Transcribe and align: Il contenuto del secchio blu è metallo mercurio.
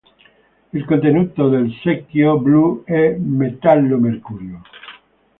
Il 0.73 0.83
contenuto 0.87 1.47
del 1.49 1.71
secchio 1.83 2.39
blu 2.39 2.83
è 2.85 3.15
metallo 3.19 3.99
mercurio. 3.99 4.63